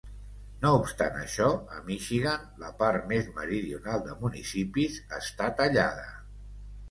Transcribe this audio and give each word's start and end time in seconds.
No 0.61 0.69
obstant 0.75 1.17
això, 1.23 1.49
a 1.79 1.81
Michigan, 1.89 2.47
la 2.63 2.71
part 2.79 3.05
més 3.13 3.29
meridional 3.39 4.03
de 4.07 4.15
municipis 4.23 4.97
està 5.19 5.51
tallada. 5.61 6.09